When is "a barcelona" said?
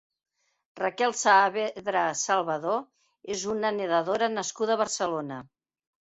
4.79-5.41